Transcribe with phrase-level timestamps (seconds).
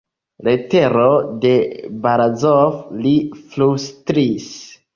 [0.45, 1.03] Letero
[1.43, 1.51] de
[2.07, 3.15] Barazof, li
[3.53, 4.53] flustris.